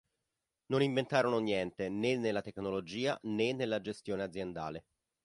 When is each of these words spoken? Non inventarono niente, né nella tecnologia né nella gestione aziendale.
Non 0.71 0.81
inventarono 0.81 1.37
niente, 1.37 1.87
né 1.87 2.17
nella 2.17 2.41
tecnologia 2.41 3.15
né 3.21 3.53
nella 3.53 3.81
gestione 3.81 4.23
aziendale. 4.23 4.85